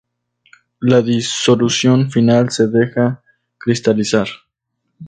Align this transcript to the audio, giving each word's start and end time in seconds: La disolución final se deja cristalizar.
La 0.81 1.03
disolución 1.03 2.09
final 2.09 2.49
se 2.49 2.65
deja 2.65 3.21
cristalizar. 3.59 4.27